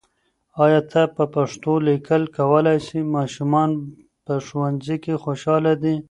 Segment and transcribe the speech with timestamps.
[0.63, 3.69] آیا ته په پښتو لیکل کولای سې؟ ماشومان
[4.25, 5.95] په ښوونځي کې خوشاله دي.